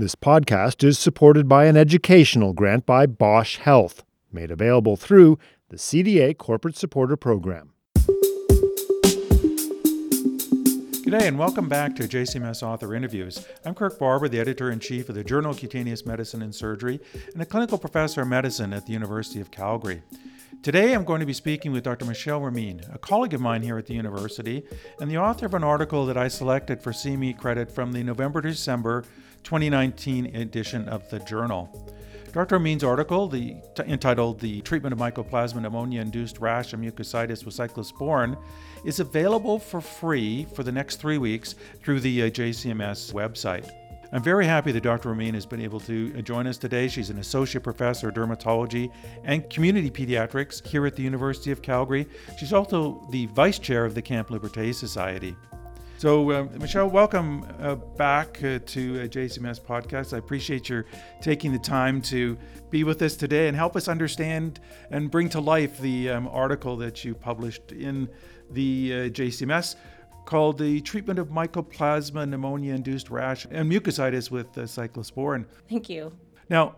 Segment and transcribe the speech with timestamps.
[0.00, 5.40] This podcast is supported by an educational grant by Bausch Health, made available through
[5.70, 7.72] the CDA Corporate Supporter Program.
[11.02, 13.44] G'day and welcome back to JCMS Author Interviews.
[13.64, 17.00] I'm Kirk Barber, the editor in chief of the Journal of Cutaneous Medicine and Surgery
[17.32, 20.02] and a clinical professor of medicine at the University of Calgary.
[20.62, 22.04] Today I'm going to be speaking with Dr.
[22.04, 24.62] Michele Ramien, a colleague of mine here at the university,
[25.00, 28.40] and the author of an article that I selected for CME credit from the November
[28.40, 29.04] December
[29.44, 31.70] 2019 edition of the journal.
[32.32, 32.58] Dr.
[32.58, 37.56] Ramien's article, the, t- entitled The Treatment of Mycoplasma Pneumonia Induced Rash and Mucositis with
[37.56, 38.36] Cyclosporin,
[38.84, 43.70] is available for free for the next three weeks through the uh, JCMS website.
[44.12, 45.10] I'm very happy that Dr.
[45.10, 46.88] Ramien has been able to uh, join us today.
[46.88, 48.90] She's an associate professor of dermatology
[49.24, 52.06] and community pediatrics here at the University of Calgary.
[52.38, 55.36] She's also the vice chair of the Camp Liberté Society.
[55.98, 60.14] So, uh, Michele, welcome uh, back uh, to uh, JCMS Podcast.
[60.14, 60.84] I appreciate your
[61.20, 62.38] taking the time to
[62.70, 64.60] be with us today and help us understand
[64.92, 68.08] and bring to life the um, article that you published in
[68.52, 69.74] the uh, JCMS
[70.24, 75.46] called The Treatment of Mycoplasma Pneumonia Induced Rash and Mucositis with uh, Cyclosporin.
[75.68, 76.12] Thank you.
[76.48, 76.76] Now,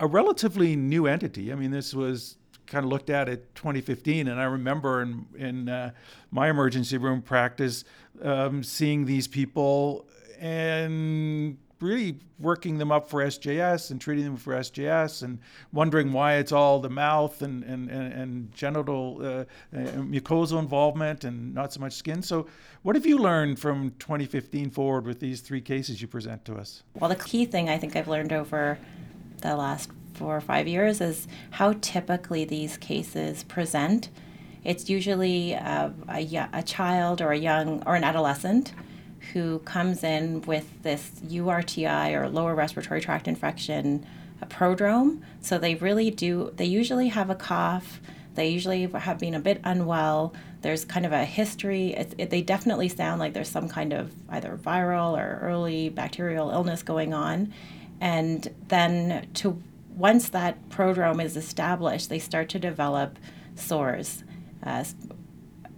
[0.00, 1.52] a relatively new entity.
[1.52, 5.68] I mean, this was kind of looked at it 2015, and I remember in in
[5.68, 5.90] uh,
[6.30, 7.84] my emergency room practice
[8.22, 10.06] um, seeing these people
[10.38, 15.38] and really working them up for SJS and treating them for SJS and
[15.72, 19.44] wondering why it's all the mouth and, and, and, and genital uh, uh,
[19.98, 22.22] mucosal involvement and not so much skin.
[22.22, 22.46] So,
[22.82, 26.82] what have you learned from 2015 forward with these three cases you present to us?
[26.98, 28.78] Well, the key thing I think I've learned over
[29.40, 34.08] the last four or five years is how typically these cases present.
[34.64, 38.72] It's usually uh, a, a, a child or a young or an adolescent
[39.32, 44.06] who comes in with this URTI or lower respiratory tract infection,
[44.40, 45.22] a prodrome.
[45.40, 48.00] So they really do, they usually have a cough.
[48.34, 50.34] They usually have been a bit unwell.
[50.62, 51.94] There's kind of a history.
[51.94, 56.82] It, they definitely sound like there's some kind of either viral or early bacterial illness
[56.82, 57.52] going on.
[58.00, 59.62] And then to
[59.96, 63.18] once that prodrome is established, they start to develop
[63.54, 64.24] sores.
[64.62, 64.84] Uh,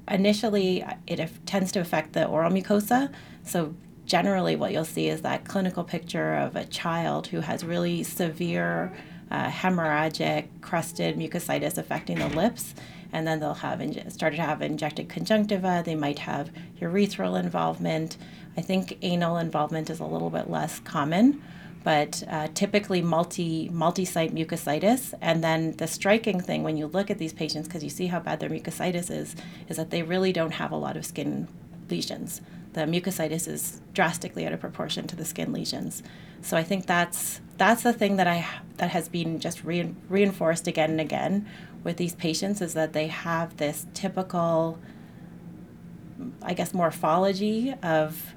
[0.09, 3.13] initially, it tends to affect the oral mucosa.
[3.43, 3.75] So,
[4.07, 8.97] generally, what you'll see is that clinical picture of a child who has really severe
[9.31, 12.75] uh, hemorrhagic crusted mucositis affecting the lips.
[13.13, 15.83] And then they'll have started to have injected conjunctiva.
[15.85, 16.51] They might have
[16.81, 18.17] urethral involvement.
[18.57, 21.43] I think anal involvement is a little bit less common
[21.87, 25.15] but uh, typically multi multi-site mucositis.
[25.21, 28.19] And then the striking thing when you look at these patients, because you see how
[28.19, 29.37] bad their mucositis is,
[29.69, 31.47] is that they really don't have a lot of skin
[31.89, 32.41] lesions.
[32.73, 36.03] The mucositis is drastically out of proportion to the skin lesions.
[36.43, 38.45] So I think that's that's the thing that I
[38.79, 41.47] that has been just re- reinforced again and again
[41.85, 44.81] with these patients is that they have this typical,
[46.43, 48.35] I guess, morphology of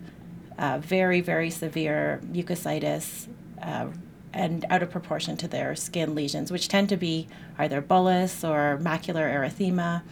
[0.59, 3.27] uh, very, very severe mucositis
[3.61, 3.87] uh,
[4.33, 7.27] and out of proportion to their skin lesions, which tend to be
[7.57, 10.03] either bullous or macular erythema.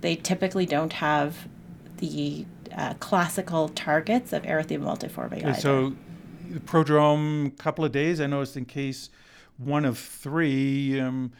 [0.00, 1.48] They typically don't have
[1.98, 2.46] the
[2.76, 5.42] uh, classical targets of erythema multiforme.
[5.42, 5.94] Okay, so,
[6.50, 8.20] the prodrome, couple of days.
[8.20, 9.10] I noticed in case
[9.58, 11.00] one of three.
[11.00, 11.32] Um,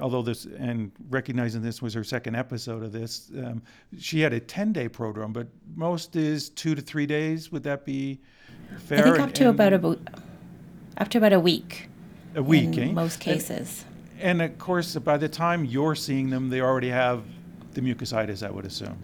[0.00, 3.62] although this and recognizing this was her second episode of this, um,
[3.98, 7.52] she had a 10 day prodrome, but most is two to three days.
[7.52, 8.20] Would that be
[8.78, 9.00] fair?
[9.00, 9.98] I think up to and, about a,
[10.96, 11.88] to about a week.
[12.34, 12.92] A week, in eh?
[12.92, 13.84] most cases.
[14.18, 17.22] And, and, of course, by the time you're seeing them, they already have
[17.74, 18.98] the mucositis, I would assume.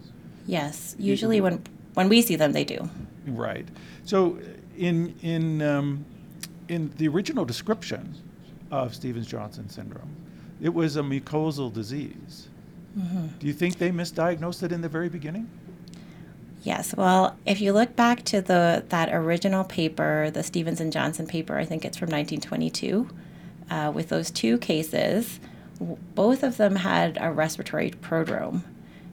[0.45, 1.63] Yes, usually when
[1.93, 2.89] when we see them, they do.
[3.27, 3.67] Right.
[4.05, 4.39] So,
[4.77, 6.05] in in um,
[6.67, 8.15] in the original description
[8.71, 10.15] of Stevens Johnson syndrome,
[10.61, 12.47] it was a mucosal disease.
[12.97, 13.27] Mm-hmm.
[13.39, 15.49] Do you think they misdiagnosed it in the very beginning?
[16.61, 16.93] Yes.
[16.95, 21.57] Well, if you look back to the that original paper, the Stevens and Johnson paper,
[21.57, 23.09] I think it's from 1922,
[23.69, 25.39] uh, with those two cases,
[25.79, 28.63] both of them had a respiratory prodrome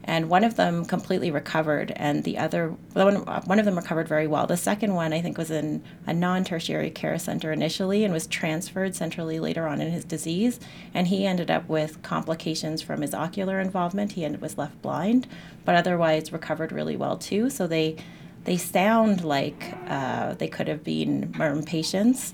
[0.06, 4.26] and one of them completely recovered, and the other one, one of them recovered very
[4.26, 4.46] well.
[4.46, 8.94] The second one, I think, was in a non-tertiary care center initially and was transferred
[8.94, 10.60] centrally later on in his disease,
[10.94, 14.12] and he ended up with complications from his ocular involvement.
[14.12, 15.26] He ended, was left blind,
[15.64, 17.50] but otherwise recovered really well too.
[17.50, 17.96] So they
[18.44, 22.32] they sound like uh, they could have been MIRM patients.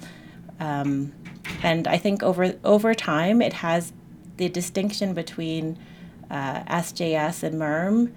[0.60, 1.14] Um,
[1.62, 3.92] and I think over over time, it has
[4.36, 5.78] the distinction between
[6.32, 8.12] uh, SJS and MIRM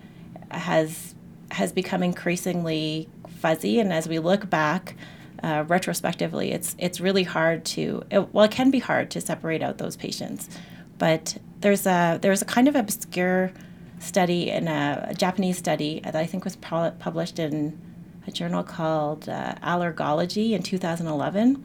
[0.49, 1.13] has
[1.51, 3.07] has become increasingly
[3.39, 3.79] fuzzy.
[3.79, 4.95] And as we look back,
[5.43, 9.61] uh, retrospectively, it's it's really hard to it, well, it can be hard to separate
[9.61, 10.49] out those patients,
[10.97, 13.51] but there's a there's a kind of obscure
[13.99, 17.79] study in a, a Japanese study that I think was published in
[18.27, 21.63] a journal called uh, Allergology in 2011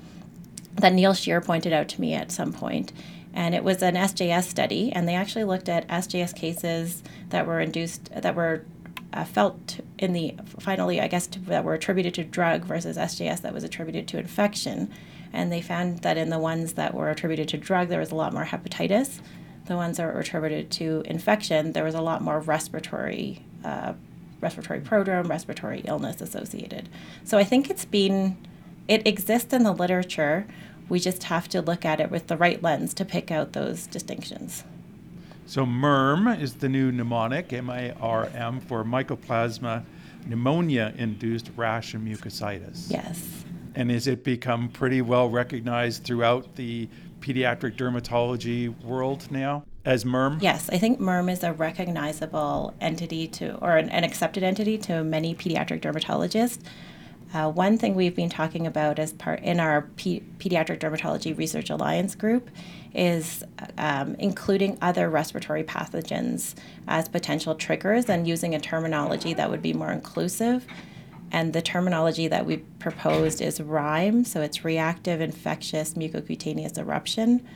[0.80, 2.92] that Neil Shear pointed out to me at some point.
[3.32, 7.60] And it was an SJS study, and they actually looked at SJS cases that were
[7.60, 8.64] induced, that were
[9.12, 13.42] uh, felt in the finally, I guess, to, that were attributed to drug versus SJS
[13.42, 14.90] that was attributed to infection.
[15.32, 18.16] And they found that in the ones that were attributed to drug, there was a
[18.16, 19.20] lot more hepatitis.
[19.66, 23.92] The ones that were attributed to infection, there was a lot more respiratory, uh,
[24.40, 26.88] respiratory prodrome, respiratory illness associated.
[27.24, 28.36] So I think it's been,
[28.88, 30.46] it exists in the literature.
[30.90, 33.86] We just have to look at it with the right lens to pick out those
[33.86, 34.64] distinctions.
[35.46, 39.84] So MIRM is the new mnemonic, M-I-R-M, for mycoplasma
[40.26, 42.90] pneumonia-induced rash and mucositis.
[42.90, 43.44] Yes.
[43.74, 46.88] And has it become pretty well recognized throughout the
[47.20, 50.38] pediatric dermatology world now as MIRM?
[50.42, 55.04] Yes, I think MIRM is a recognizable entity to, or an, an accepted entity to
[55.04, 56.58] many pediatric dermatologists.
[57.32, 61.70] Uh, one thing we've been talking about as part in our P- Pediatric Dermatology Research
[61.70, 62.50] Alliance group
[62.92, 63.44] is
[63.78, 66.56] um, including other respiratory pathogens
[66.88, 70.66] as potential triggers and using a terminology that would be more inclusive.
[71.30, 77.46] And the terminology that we proposed is RIME, so it's reactive infectious mucocutaneous eruption.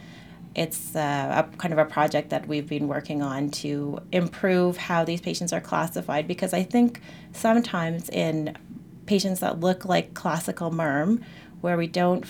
[0.54, 5.04] It's uh, a kind of a project that we've been working on to improve how
[5.04, 7.00] these patients are classified because I think
[7.32, 8.56] sometimes in
[9.06, 11.22] patients that look like classical MIRM,
[11.60, 12.26] where we don't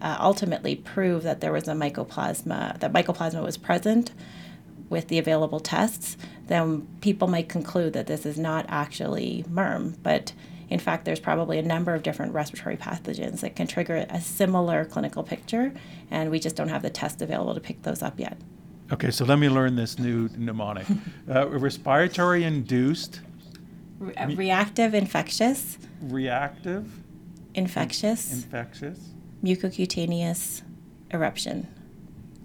[0.00, 4.12] uh, ultimately prove that there was a mycoplasma, that mycoplasma was present
[4.88, 6.16] with the available tests,
[6.46, 9.96] then people might conclude that this is not actually MIRM.
[10.02, 10.32] But
[10.68, 14.84] in fact, there's probably a number of different respiratory pathogens that can trigger a similar
[14.84, 15.72] clinical picture,
[16.10, 18.38] and we just don't have the test available to pick those up yet.
[18.92, 20.86] Okay, so let me learn this new mnemonic.
[21.32, 23.20] uh, respiratory induced
[24.00, 26.90] Re- reactive infectious, reactive,
[27.54, 28.98] infectious, infectious,
[29.44, 30.62] mucocutaneous
[31.12, 31.68] eruption.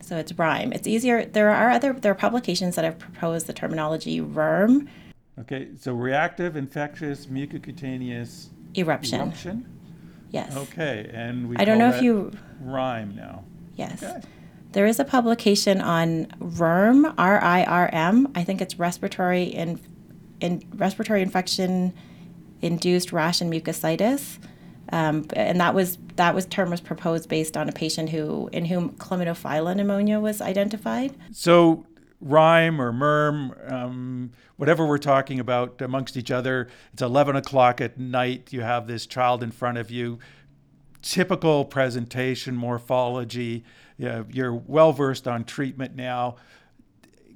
[0.01, 0.71] So it's RIME.
[0.73, 1.25] It's easier.
[1.25, 4.87] There are other there are publications that have proposed the terminology RERM,
[5.39, 9.21] Okay, so reactive, infectious, mucocutaneous eruption.
[9.21, 9.65] eruption.
[10.31, 10.55] Yes.
[10.55, 12.31] Okay, and we I don't know if you.
[12.61, 13.43] RIME now.
[13.75, 14.01] Yes.
[14.03, 14.21] Okay.
[14.71, 18.29] There is a publication on RIRM, R I R M.
[18.35, 19.79] I think it's respiratory in,
[20.39, 21.93] in respiratory infection
[22.61, 24.39] induced rash and mucositis.
[24.91, 28.65] Um, and that was that was term was proposed based on a patient who in
[28.65, 31.15] whom chlamydophila pneumonia was identified.
[31.31, 31.85] So
[32.21, 36.69] RIME or MIRM, um, whatever we're talking about amongst each other.
[36.93, 38.53] It's 11 o'clock at night.
[38.53, 40.19] You have this child in front of you.
[41.01, 43.63] Typical presentation morphology.
[43.97, 46.37] You're well versed on treatment now.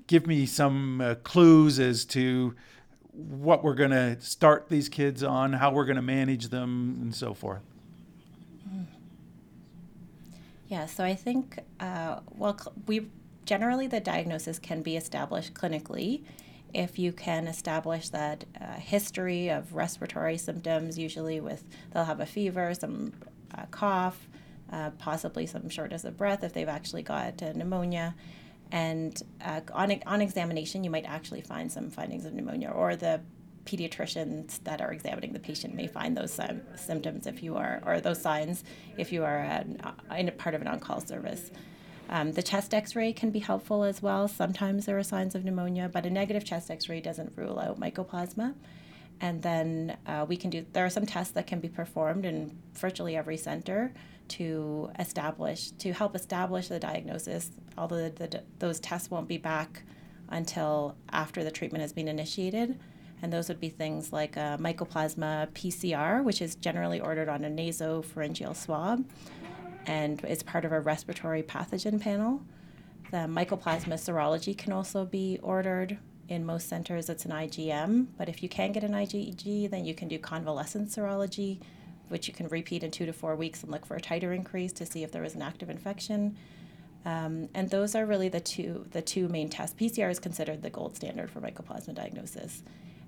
[0.07, 2.55] Give me some uh, clues as to
[3.13, 7.13] what we're going to start these kids on, how we're going to manage them, and
[7.13, 7.61] so forth.
[10.67, 13.07] Yeah, so I think, uh, well, we
[13.45, 16.21] generally the diagnosis can be established clinically
[16.75, 22.25] if you can establish that uh, history of respiratory symptoms, usually with they'll have a
[22.27, 23.13] fever, some
[23.57, 24.27] uh, cough,
[24.71, 28.13] uh, possibly some shortness of breath if they've actually got pneumonia.
[28.71, 33.21] And uh, on, on examination, you might actually find some findings of pneumonia, or the
[33.65, 37.99] pediatricians that are examining the patient may find those sim- symptoms if you are, or
[37.99, 38.63] those signs
[38.97, 39.81] if you are an,
[40.17, 41.51] in a part of an on call service.
[42.09, 44.27] Um, the chest x ray can be helpful as well.
[44.27, 47.79] Sometimes there are signs of pneumonia, but a negative chest x ray doesn't rule out
[47.79, 48.55] mycoplasma.
[49.21, 52.57] And then uh, we can do, there are some tests that can be performed in
[52.73, 53.93] virtually every center
[54.29, 59.83] to establish, to help establish the diagnosis, although the, the, those tests won't be back
[60.29, 62.79] until after the treatment has been initiated.
[63.21, 67.49] And those would be things like a mycoplasma PCR, which is generally ordered on a
[67.49, 69.03] nasopharyngeal swab
[69.85, 72.41] and is part of a respiratory pathogen panel.
[73.11, 75.97] The mycoplasma serology can also be ordered.
[76.27, 79.95] In most centers, it's an IgM, but if you can get an IgG, then you
[79.95, 81.57] can do convalescent serology,
[82.09, 84.73] which you can repeat in two to four weeks and look for a titer increase
[84.73, 86.35] to see if there was an active infection.
[87.05, 89.79] Um, and those are really the two the two main tests.
[89.79, 92.63] PCR is considered the gold standard for mycoplasma diagnosis.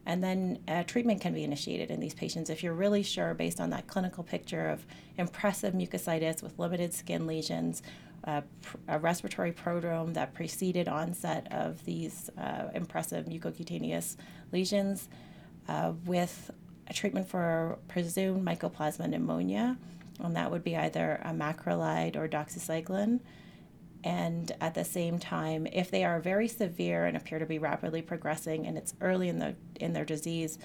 [0.05, 3.60] And then uh, treatment can be initiated in these patients if you're really sure, based
[3.60, 4.86] on that clinical picture of
[5.17, 7.84] impressive mucositis with limited skin lesions,
[8.24, 14.15] uh, pr- a respiratory prodrome that preceded onset of these uh, impressive mucocutaneous
[14.51, 15.08] lesions,
[15.67, 16.50] uh, with
[16.91, 19.77] a treatment for presumed mycoplasma pneumonia.
[20.19, 23.21] and that would be either a macrolide or doxycycline.
[24.03, 28.01] And at the same time, if they are very severe and appear to be rapidly
[28.01, 30.60] progressing, and it's early in the in their disease,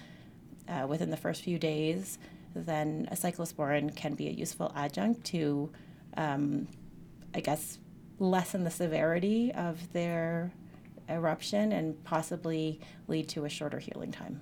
[0.68, 2.18] uh, within the first few days,
[2.54, 5.70] then a cyclosporin can be a useful adjunct to,
[6.16, 6.66] um,
[7.34, 7.78] I guess,
[8.18, 10.52] lessen the severity of their
[11.08, 14.40] eruption and possibly lead to a shorter healing time.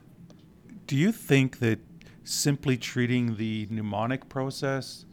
[0.87, 1.79] Do you think that
[2.25, 5.05] simply treating the pneumonic process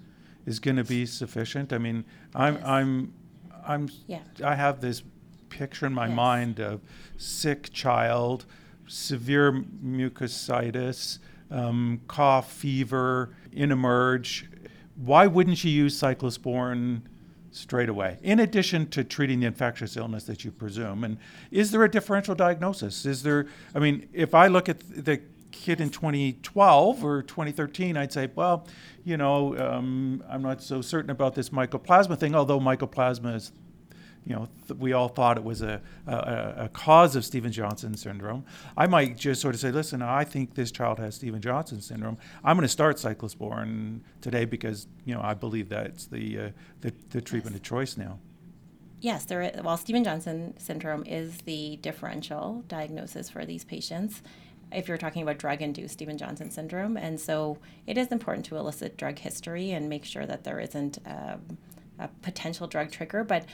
[0.46, 1.72] is going to be sufficient?
[1.74, 2.64] I mean, I'm Yes.
[2.66, 3.14] I'm
[3.64, 4.20] I'm Yeah.
[4.44, 5.04] I have this
[5.50, 6.16] picture in my Yes.
[6.16, 6.82] mind of
[7.18, 8.46] sick child,
[8.88, 11.20] severe mucositis,
[11.52, 14.50] um, cough, fever, in emerge.
[14.96, 17.02] Why wouldn't you use cyclosporin
[17.52, 21.04] straight away, in addition to treating the infectious illness that you presume?
[21.04, 21.18] And
[21.52, 23.06] is there a differential diagnosis?
[23.06, 25.22] Is there, I mean, if I look at the
[25.52, 28.68] kid in 2012 or 2013, I'd say, well,
[29.04, 33.52] you know, um, I'm not so certain about this mycoplasma thing, although mycoplasma is
[34.26, 37.96] you know, th- we all thought it was a, a, a cause of Stephen Johnson
[37.96, 38.46] syndrome.
[38.78, 42.18] I might just sort of say, listen, I think this child has Stephen Johnson syndrome.
[42.44, 46.50] I'm going to start cyclosporin today because, you know, I believe that it's the, uh,
[46.82, 48.20] the, the treatment of choice now.
[49.00, 54.22] Yes, there is, well, Stephen Johnson syndrome is the differential diagnosis for these patients
[54.72, 56.98] if you're talking about drug induced Stephen Johnson syndrome.
[56.98, 61.00] And so it is important to elicit drug history and make sure that there isn't
[61.06, 61.58] um,
[62.00, 63.24] a potential drug trigger.
[63.24, 63.46] But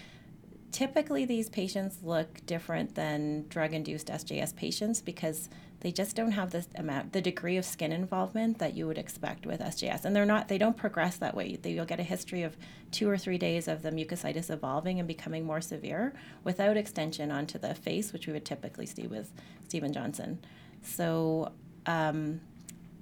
[0.72, 5.50] typically, these patients look different than drug induced SJS patients because
[5.82, 9.46] they just don't have this amount, the degree of skin involvement that you would expect
[9.46, 10.06] with SJS.
[10.06, 11.56] And they're not, they don't progress that way.
[11.56, 12.58] They, you'll get a history of
[12.92, 17.60] two or three days of the mucositis evolving and becoming more severe without extension onto
[17.60, 19.32] the face, which we would typically see with
[19.68, 20.40] Stephen Johnson.
[20.88, 21.52] So,
[21.86, 22.42] um,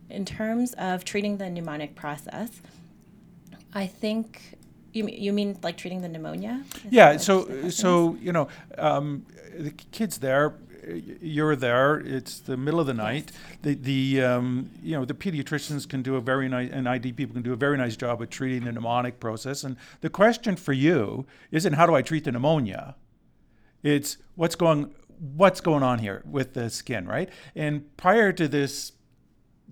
[0.09, 2.61] in terms of treating the pneumonic process,
[3.73, 4.57] I think
[4.93, 6.63] you mean, you mean like treating the pneumonia?
[6.75, 7.77] Is Yeah, so the question is?
[7.77, 9.25] so you know, um,
[9.57, 10.55] the kid's there,
[11.21, 11.97] you're there.
[11.99, 13.31] It's the middle of the night.
[13.61, 17.33] The the um, you know the pediatricians can do a very nice and ID people
[17.33, 19.63] can do a very nice job at treating the pneumonic process.
[19.63, 22.95] And the question for you isn't how do I treat the pneumonia?
[23.83, 27.29] It's what's going what's going on here with the skin, right?
[27.55, 28.93] And prior to this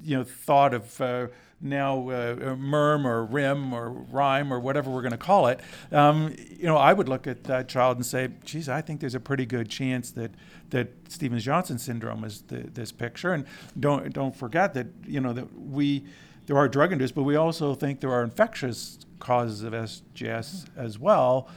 [0.01, 1.27] you know thought of uh,
[1.61, 6.35] now uh, MIRM or RIM or RIME or whatever we're going to call it, um,
[6.49, 9.19] you know, I would look at that child and say, "Geez, I think there's a
[9.19, 10.31] pretty good chance that
[10.71, 13.45] that Stevens Johnson syndrome is the, this picture." And
[13.79, 16.05] don't don't forget that you know that we
[16.45, 20.99] there are drug induced, but we also think there are infectious causes of SJS as
[20.99, 21.47] well.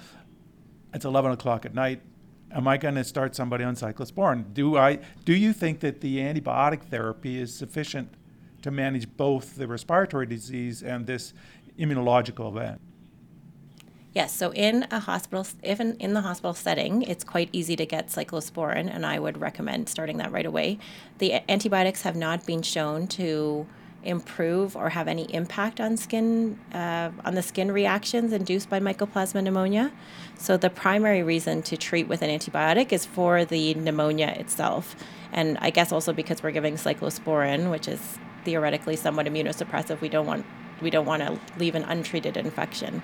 [0.95, 2.01] It's 11 o'clock at night.
[2.57, 4.55] Am I going to start somebody on cyclosporin?
[4.55, 5.01] Do I?
[5.27, 8.15] Do you think that the antibiotic therapy is sufficient
[8.63, 11.35] to manage both the respiratory disease and this
[11.79, 12.81] immunological event?
[14.15, 17.85] Yes, so in a hospital, if in, in the hospital setting, it's quite easy to
[17.85, 20.79] get cyclosporin, and I would recommend starting that right away.
[21.19, 23.67] The antibiotics have not been shown to
[24.07, 29.43] improve or have any impact on skin uh, on the skin reactions induced by mycoplasma
[29.43, 29.93] pneumonia.
[30.39, 34.97] So the primary reason to treat with an antibiotic is for the pneumonia itself,
[35.33, 40.01] and I guess also because we're giving cyclosporin, which is theoretically somewhat immunosuppressive.
[40.01, 40.47] We don't want
[40.81, 43.03] we don't want to leave an untreated infection.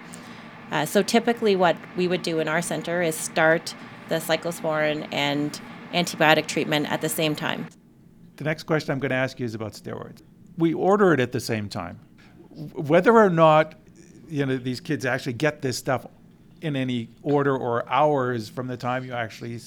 [0.71, 3.75] Uh, so typically, what we would do in our center is start
[4.09, 5.61] the cyclosporin and
[5.92, 7.66] antibiotic treatment at the same time.
[8.37, 10.23] The next question I'm going to ask you is about steroids.
[10.59, 11.99] We order it at the same time.
[12.50, 13.75] Whether or not
[14.28, 16.06] you know these kids actually get this stuff
[16.61, 19.59] in any order or hours from the time you actually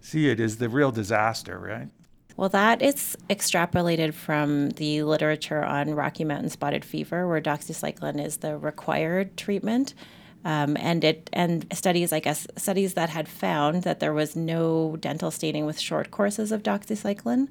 [0.00, 1.88] see it is the real disaster, right?
[2.36, 8.38] Well, that is extrapolated from the literature on Rocky Mountain spotted fever, where doxycycline is
[8.38, 9.94] the required treatment.
[10.42, 14.96] Um, and it and studies, I guess, studies that had found that there was no
[14.98, 17.48] dental staining with short courses of doxycycline.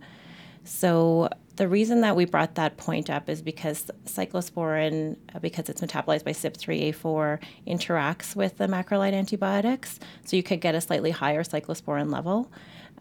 [0.63, 5.81] So the reason that we brought that point up is because cyclosporin, uh, because it's
[5.81, 7.37] metabolized by CYP3A4,
[7.67, 9.99] interacts with the macrolide antibiotics.
[10.23, 12.49] So you could get a slightly higher cyclosporin level.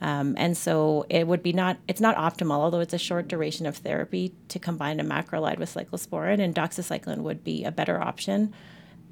[0.01, 3.65] Um, and so it would be not, it's not optimal, although it's a short duration
[3.65, 8.53] of therapy to combine a macrolide with cyclosporin, and doxycycline would be a better option.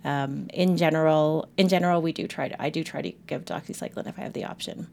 [0.04, 4.08] Um, in general, in general, we do try to, I do try to give doxycycline
[4.08, 4.88] if I have the option.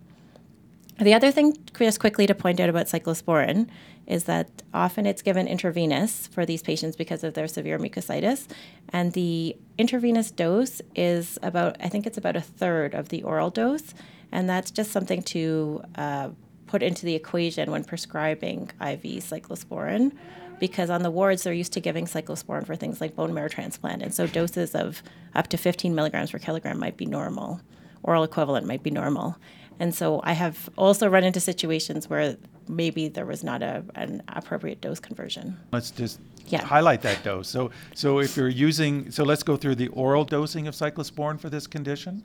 [1.00, 3.68] The other thing, just quickly to point out about cyclosporin,
[4.06, 8.48] is that often it's given intravenous for these patients because of their severe mucositis.
[8.90, 13.50] And the intravenous dose is about, I think it's about a third of the oral
[13.50, 13.94] dose.
[14.32, 16.30] And that's just something to uh,
[16.68, 20.12] put into the equation when prescribing IV cyclosporin
[20.60, 24.02] because on the wards they're used to giving cyclosporin for things like bone marrow transplant,
[24.02, 25.04] and so doses of
[25.36, 27.60] up to 15 milligrams per kilogram might be normal.
[28.02, 29.38] Oral equivalent might be normal.
[29.80, 32.38] And so I have also run into situations where
[32.68, 35.58] maybe there was not a, an appropriate dose conversion.
[35.72, 36.64] Let's just Yeah.
[36.64, 37.48] highlight that dose.
[37.50, 41.50] So, so if you're using, so let's go through the oral dosing of cyclosporin for
[41.50, 42.24] this condition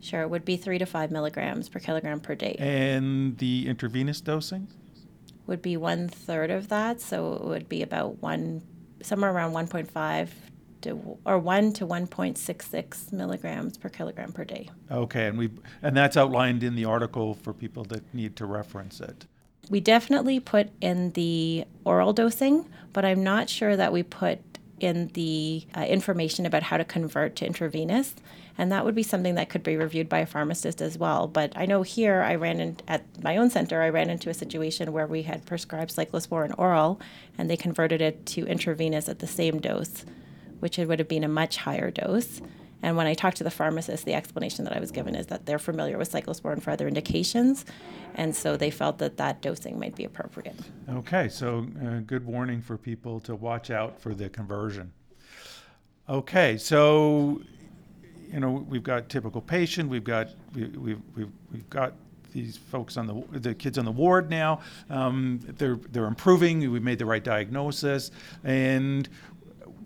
[0.00, 2.56] Sure, it would be three to five milligrams per kilogram per day.
[2.58, 4.66] and the intravenous dosing.
[5.46, 8.62] would be one third of that, so it would be about one,
[9.00, 10.28] somewhere around 1.5
[10.82, 14.68] to or 1 to 1.66 milligrams per kilogram per day.
[14.90, 15.50] Okay, and we
[15.82, 19.26] and that's outlined in the article for people that need to reference it.
[19.70, 24.40] We definitely put in the oral dosing, but I'm not sure that we put
[24.82, 28.14] in the uh, information about how to convert to intravenous.
[28.58, 31.26] And that would be something that could be reviewed by a pharmacist as well.
[31.26, 34.34] But I know here I ran in at my own center, I ran into a
[34.34, 37.00] situation where we had prescribed cyclosporin oral
[37.38, 40.04] and they converted it to intravenous at the same dose,
[40.62, 42.40] which it would have been a much higher dose.
[42.82, 45.44] And when I talked to the pharmacist, the explanation that I was given is that
[45.44, 47.64] they're familiar with cyclosporin for other indications,
[48.14, 50.56] and so they felt that that dosing might be appropriate.
[50.88, 54.92] Okay, so uh, good warning for people to watch out for the conversion.
[56.08, 57.40] Okay, so
[58.32, 61.94] you know we've got typical patient, we've got we, we've, we've we've got
[62.32, 64.60] these folks on the the kids on the ward now.
[64.90, 66.70] Um, they're they're improving.
[66.70, 68.10] We've made the right diagnosis,
[68.42, 69.08] and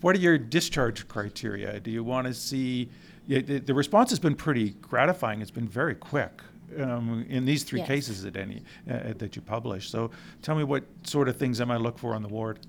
[0.00, 1.80] what are your discharge criteria?
[1.80, 2.88] Do you want to see?
[3.26, 5.40] Yeah, the, the response has been pretty gratifying.
[5.42, 6.42] It's been very quick
[6.78, 7.88] um, in these three Yes.
[7.88, 9.90] cases that any uh, that you published.
[9.90, 10.10] So
[10.42, 12.60] tell me what sort of things am I look for on the ward.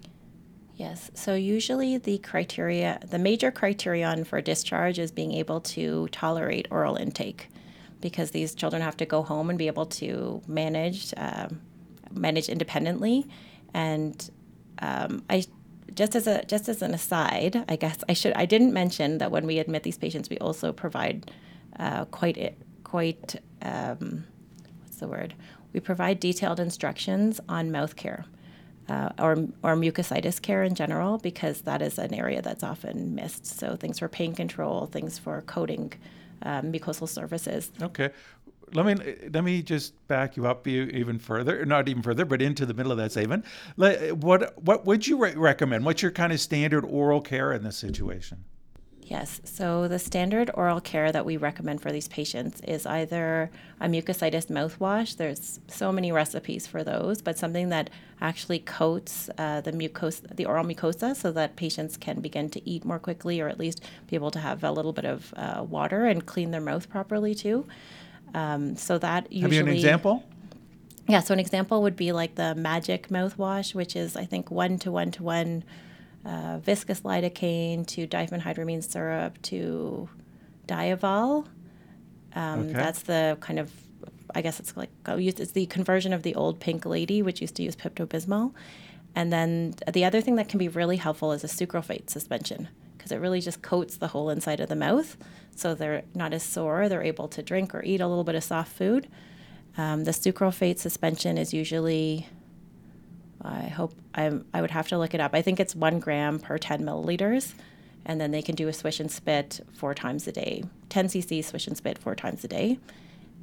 [0.76, 1.10] Yes.
[1.16, 6.96] So usually the criteria, the major criterion for discharge is being able to tolerate oral
[6.96, 7.50] intake,
[8.00, 11.62] because these children have to go home and be able to manage um,
[12.14, 13.28] manage independently.
[13.74, 14.30] And
[14.80, 15.46] um, I
[15.94, 19.32] just as a just as an aside, I guess I should I didn't mention that
[19.32, 21.32] when we admit these patients, we also provide
[21.80, 24.26] uh, quite quite um,
[24.84, 25.34] what's the word?
[25.74, 28.26] We provide detailed instructions on mouth care
[28.90, 33.46] uh, or, or mucositis care in general, because that is an area that's often missed.
[33.46, 35.94] So things for pain control, things for coating
[36.44, 37.72] um, mucosal surfaces.
[37.82, 38.12] Okay.
[38.74, 42.66] Let me let me just back you up even further, not even further, but into
[42.66, 43.46] the middle of that statement.
[43.76, 45.86] What what would you re- recommend?
[45.86, 48.44] What's your kind of standard oral care in this situation?
[49.08, 49.40] Yes.
[49.46, 53.50] So the standard oral care that we recommend for these patients is either
[53.80, 55.16] a mucositis mouthwash.
[55.16, 60.46] There's so many recipes for those, but something that actually coats uh, the mucosa, the
[60.46, 64.18] oral mucosa, so that patients can begin to eat more quickly, or at least be
[64.18, 67.66] able to have a little bit of uh, water and clean their mouth properly too.
[68.34, 69.58] Um, so that usually.
[69.58, 70.24] Have you an example?
[71.08, 74.78] Yeah, so an example would be like the Magic mouthwash, which is I think one
[74.80, 75.64] to one to one
[76.26, 80.10] uh, viscous lidocaine to diphenhydramine syrup to
[80.68, 81.48] Diovol.
[82.36, 82.74] Um, Okay.
[82.74, 83.72] That's the kind of,
[84.36, 87.64] I guess it's like it's the conversion of the old Pink Lady, which used to
[87.64, 88.54] use Pepto Bismol.
[89.16, 92.68] And then the other thing that can be really helpful is a sucralfate suspension
[93.08, 95.16] because it really just coats the whole inside of the mouth,
[95.56, 96.90] so they're not as sore.
[96.90, 99.08] They're able to drink or eat a little bit of soft food.
[99.78, 102.28] Um, the sucralfate suspension is usually,
[103.42, 105.34] I hope I'm, I would have to look it up.
[105.34, 107.54] I think it's one gram per 10 milliliters,
[108.06, 111.46] and then they can do a swish and spit four times a day, 10 cc
[111.46, 112.78] swish and spit four times a day,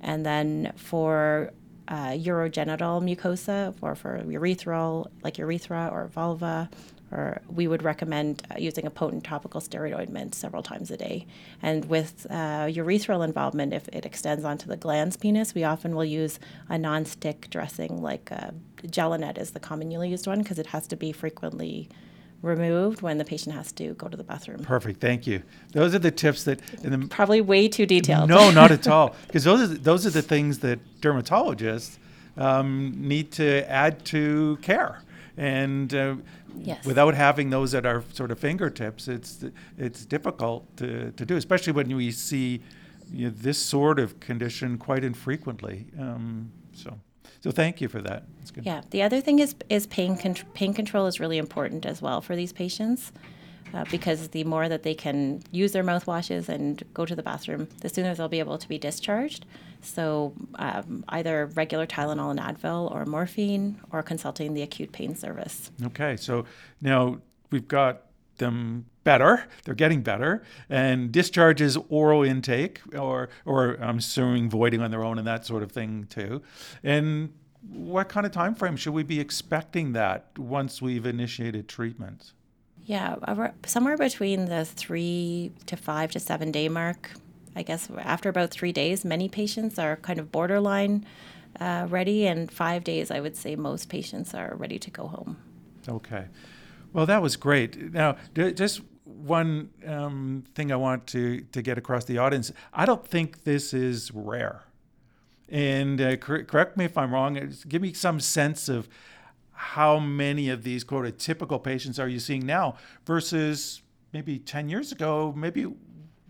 [0.03, 1.53] and then for
[1.89, 6.69] uh, urogenital mucosa or for urethral, like urethra or vulva,
[7.15, 11.27] or we would recommend uh, using a potent topical steroid ointment several times a day.
[11.63, 16.05] And with uh, urethral involvement, if it extends onto the glans penis, we often will
[16.05, 18.51] use a non-stick dressing like uh,
[18.83, 21.89] Jelonet is the commonly used one because it has to be frequently
[22.43, 24.59] removed when the patient has to go to the bathroom.
[24.59, 25.01] Perfect.
[25.01, 25.43] Thank you.
[25.73, 26.61] Those are the tips that.
[26.83, 28.29] The, Probably way too detailed.
[28.29, 29.15] no, not at all.
[29.27, 31.97] Because those are the- those are the things that dermatologists
[32.37, 35.01] um, need to add to care.
[35.37, 36.17] And uh,
[36.57, 36.87] Yes.
[36.87, 39.45] without having those at our sort of fingertips, it's
[39.77, 42.61] it's difficult to, to do, especially when we see
[43.13, 45.87] you know, this sort of condition quite infrequently.
[45.99, 46.97] Um, so,
[47.41, 48.23] so thank you for that.
[48.39, 48.65] That's good.
[48.65, 48.83] Yeah.
[48.91, 52.37] The other thing is is pain con- pain control is really important as well for
[52.37, 53.13] these patients.
[53.75, 57.67] Uh, because the more that they can use their mouthwashes and go to the bathroom,
[57.81, 59.45] the sooner they'll be able to be discharged.
[59.83, 65.73] So, um, either regular Tylenol and Advil, or morphine, or consulting the acute pain service.
[65.87, 66.45] Okay, so
[66.81, 67.19] now
[67.51, 68.03] we've got
[68.39, 69.45] them better.
[69.65, 75.05] They're getting better, and discharge is oral intake, or or I'm assuming voiding on their
[75.05, 76.43] own and that sort of thing too.
[76.83, 77.33] And
[77.69, 82.33] what kind of time frame should we be expecting that once we've initiated treatment?
[82.87, 83.17] Yeah,
[83.65, 87.13] somewhere between the three to five to seven day mark.
[87.57, 91.07] I guess after about three days, many patients are kind of borderline
[91.61, 95.37] uh, ready, and five days, I would say most patients are ready to go home.
[95.89, 96.27] Okay.
[96.93, 97.93] Well, that was great.
[97.93, 103.07] Now, just one um, thing I want to, to get across the audience I don't
[103.07, 104.63] think this is rare.
[105.49, 108.89] And uh, cor- correct me if I'm wrong, give me some sense of
[109.55, 114.93] how many of these quote typical patients are you seeing now versus maybe 10 years
[114.93, 115.67] ago, maybe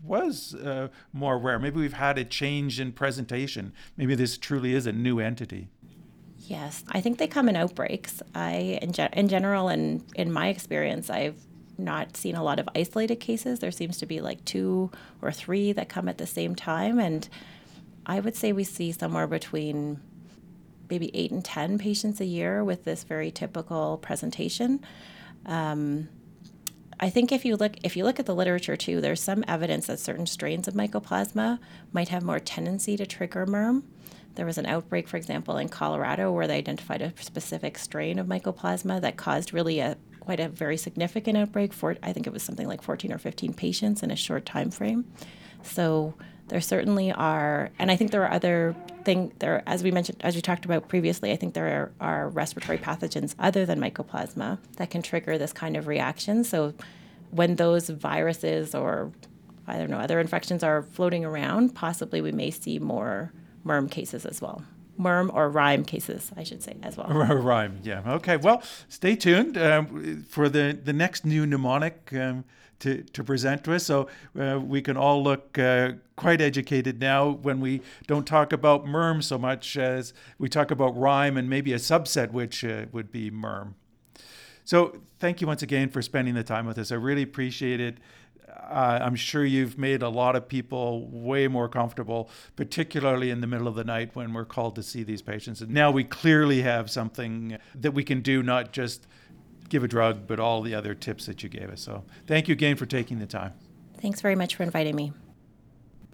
[0.03, 1.59] was uh, more rare.
[1.59, 3.73] Maybe we've had a change in presentation.
[3.97, 5.69] Maybe this truly is a new entity.
[6.37, 8.21] Yes, I think they come in outbreaks.
[8.35, 11.39] I, in, ge- in general, and in my experience, I've
[11.77, 13.59] not seen a lot of isolated cases.
[13.59, 17.27] There seems to be like two or three that come at the same time, and
[18.05, 19.99] I would say we see somewhere between
[20.89, 24.79] maybe eight and 10 patients a year with this very typical presentation.
[25.45, 26.09] Um,
[26.99, 29.87] I think if you look if you look at the literature too, there's some evidence
[29.87, 31.59] that certain strains of mycoplasma
[31.91, 33.83] might have more tendency to trigger MIRM.
[34.35, 38.27] There was an outbreak, for example, in Colorado where they identified a specific strain of
[38.27, 42.43] mycoplasma that caused really a quite a very significant outbreak for I think it was
[42.43, 45.05] something like 14 or 15 patients in a short time frame.
[45.63, 46.15] So
[46.47, 50.35] there certainly are, and I think there are other thing there as we mentioned as
[50.35, 51.31] we talked about previously.
[51.31, 55.77] I think there are, are respiratory pathogens other than mycoplasma that can trigger this kind
[55.77, 56.43] of reaction.
[56.43, 56.73] So
[57.31, 59.11] when those viruses or
[59.67, 63.31] I don't know other infections are floating around, possibly we may see more
[63.63, 64.63] MIRM cases as well.
[64.97, 67.07] MIRM or RIME cases, I should say, as well.
[67.09, 68.01] RIME, yeah.
[68.05, 72.13] Okay, well, stay tuned um, for the, the next new mnemonic.
[72.13, 72.45] Um,
[72.79, 73.85] to, to present to us.
[73.85, 74.07] So
[74.39, 79.21] uh, we can all look uh, quite educated now when we don't talk about MIRM
[79.21, 83.31] so much as we talk about RIME and maybe a subset, which uh, would be
[83.31, 83.75] MIRM.
[84.63, 86.91] So thank you once again for spending the time with us.
[86.91, 87.97] I really appreciate it.
[88.49, 93.47] Uh, I'm sure you've made a lot of people way more comfortable, particularly in the
[93.47, 95.61] middle of the night when we're called to see these patients.
[95.61, 99.07] And now we clearly have something that we can do, not just
[99.69, 101.81] give a drug, but all the other tips that you gave us.
[101.81, 103.53] So thank you again for taking the time.
[103.99, 105.13] Thanks very much for inviting me.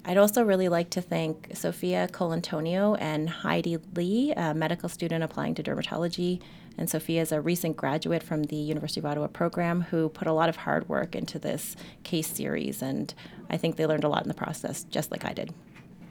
[0.03, 5.53] I'd also really like to thank Sophia Colantonio and Heidi Lee, a medical student applying
[5.55, 6.41] to dermatology.
[6.77, 10.33] And Sophia is a recent graduate from the University of Ottawa program who put a
[10.33, 12.81] lot of hard work into this case series.
[12.81, 13.13] And
[13.49, 15.53] I think they learned a lot in the process, just like I did.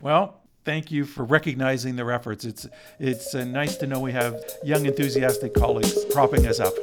[0.01, 2.45] Well, thank you for recognizing their efforts.
[2.45, 2.69] It's,
[3.01, 6.75] it's uh, nice to know we have young, enthusiastic colleagues propping us up.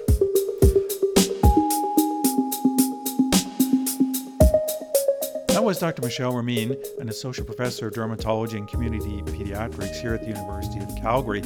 [5.59, 6.01] Was Dr.
[6.01, 10.95] Michele Ramien, an associate professor of dermatology and community pediatrics here at the University of
[11.01, 11.41] Calgary.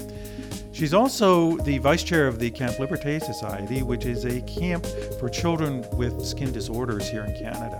[0.72, 4.86] She's also the vice chair of the Camp Liberté Society, which is a camp
[5.20, 7.80] for children with skin disorders here in Canada.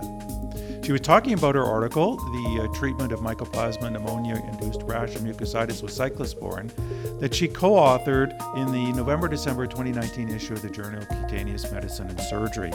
[0.82, 5.24] She was talking about her article, The uh, Treatment of Mycoplasma Pneumonia Induced Rash and
[5.24, 6.70] Mucositis with Cyclosporin,
[7.20, 11.70] that she co authored in the November December 2019 issue of the Journal of Cutaneous
[11.70, 12.72] Medicine and Surgery.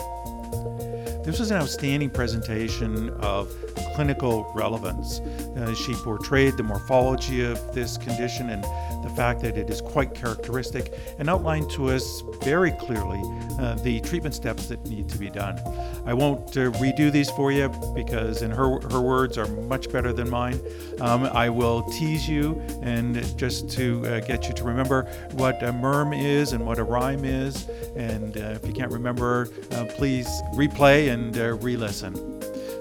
[1.28, 3.54] This was an outstanding presentation of
[3.94, 5.20] clinical relevance.
[5.20, 8.64] Uh, she portrayed the morphology of this condition and
[9.04, 13.20] the fact that it is quite characteristic and outlined to us very clearly
[13.58, 15.58] uh, the treatment steps that need to be done.
[16.06, 20.12] I won't uh, redo these for you because, in her, her words, are much better
[20.12, 20.60] than mine.
[21.00, 25.72] Um, I will tease you and just to uh, get you to remember what a
[25.72, 27.68] MIRM is and what a RIME is.
[27.96, 32.14] And uh, if you can't remember, uh, please replay and re listen.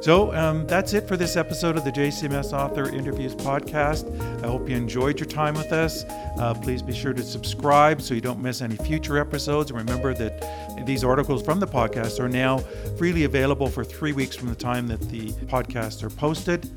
[0.07, 4.07] So um, that's it for this episode of the JCMS Author Interviews podcast.
[4.41, 6.05] I hope you enjoyed your time with us.
[6.39, 9.69] Uh, please be sure to subscribe so you don't miss any future episodes.
[9.69, 12.59] And remember that these articles from the podcast are now
[12.97, 16.71] freely available for three weeks from the time that the podcasts are posted.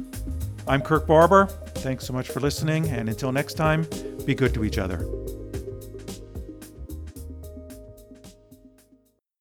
[0.66, 1.46] I'm Kirk Barber.
[1.46, 2.88] Thanks so much for listening.
[2.88, 3.86] And until next time,
[4.26, 5.06] be good to each other.